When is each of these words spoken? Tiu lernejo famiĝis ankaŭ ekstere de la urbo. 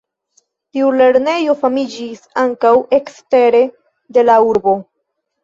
Tiu 0.77 0.87
lernejo 1.01 1.55
famiĝis 1.59 2.23
ankaŭ 2.45 2.73
ekstere 2.99 3.61
de 4.19 4.27
la 4.27 4.41
urbo. 4.49 4.77